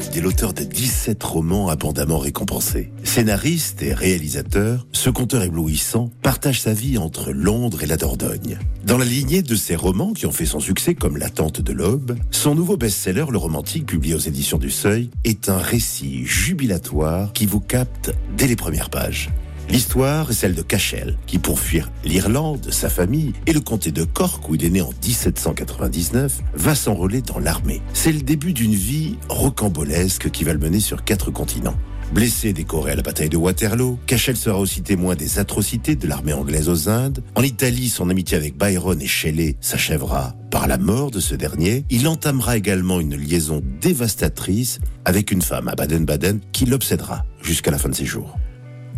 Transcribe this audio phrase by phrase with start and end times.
[0.00, 2.90] Boyd est l'auteur de 17 romans abondamment récompensés.
[3.04, 8.58] Scénariste et réalisateur, ce conteur éblouissant partage sa vie entre Londres et la Dordogne.
[8.86, 12.16] Dans la lignée de ses romans qui ont fait son succès comme L'attente de l'aube,
[12.30, 17.44] son nouveau best-seller, Le Romantique, publié aux éditions du Seuil, est un récit jubilatoire qui
[17.44, 19.28] vous capte dès les premières pages.
[19.70, 24.02] L'histoire est celle de Cashel, qui pour fuir l'Irlande, sa famille et le comté de
[24.02, 27.80] Cork où il est né en 1799, va s'enrôler dans l'armée.
[27.92, 31.76] C'est le début d'une vie rocambolesque qui va le mener sur quatre continents.
[32.12, 36.32] Blessé décoré à la bataille de Waterloo, Cashel sera aussi témoin des atrocités de l'armée
[36.32, 37.22] anglaise aux Indes.
[37.36, 41.84] En Italie, son amitié avec Byron et Shelley s'achèvera par la mort de ce dernier.
[41.90, 47.78] Il entamera également une liaison dévastatrice avec une femme à Baden-Baden qui l'obsédera jusqu'à la
[47.78, 48.36] fin de ses jours.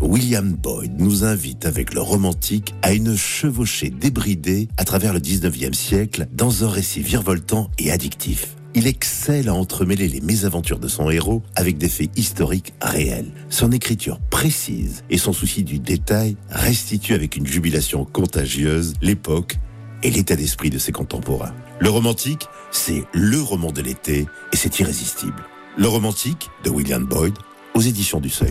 [0.02, 5.74] William Boyd nous invite avec le romantique à une chevauchée débridée à travers le 19e
[5.74, 8.56] siècle dans un récit virevoltant et addictif.
[8.74, 13.30] Il excelle à entremêler les mésaventures de son héros avec des faits historiques réels.
[13.48, 19.58] Son écriture précise et son souci du détail restituent avec une jubilation contagieuse l'époque
[20.02, 21.54] et l'état d'esprit de ses contemporains.
[21.78, 25.44] Le romantique, c'est le roman de l'été et c'est irrésistible.
[25.78, 27.34] Le romantique de William Boyd
[27.74, 28.50] aux éditions du Seuil.